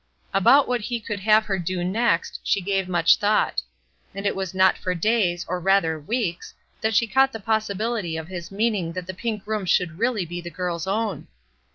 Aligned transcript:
About 0.33 0.67
what 0.67 0.81
He 0.81 0.99
could 0.99 1.19
have 1.19 1.45
her 1.45 1.59
do 1.59 1.83
next, 1.83 2.39
she 2.41 2.59
gave 2.59 2.89
much 2.89 3.17
thought. 3.17 3.61
And 4.15 4.25
it 4.25 4.35
was 4.35 4.55
not 4.55 4.75
for 4.75 4.95
days, 4.95 5.45
or 5.47 5.59
rather 5.59 5.99
weeks, 5.99 6.55
that 6.81 6.95
she 6.95 7.05
caught 7.05 7.31
the 7.33 7.39
possibility 7.39 8.17
of 8.17 8.27
His 8.27 8.51
meaning 8.51 8.93
that 8.93 9.05
the 9.05 9.13
pink 9.13 9.45
room 9.45 9.67
should 9.67 9.99
really 9.99 10.25
be 10.25 10.41
the 10.41 10.49
girl's 10.49 10.87
own. 10.87 11.27